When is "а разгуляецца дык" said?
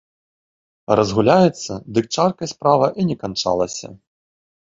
0.93-2.05